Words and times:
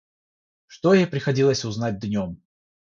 что 0.65 0.95
ей 0.95 1.05
приходилось 1.05 1.63
узнать 1.63 1.99
днем. 1.99 2.41